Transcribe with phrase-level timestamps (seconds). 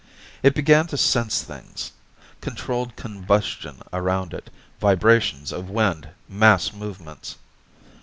[0.41, 1.91] It began to sense things
[2.41, 7.35] controlled combustion around it, vibrations of wind, mass movements.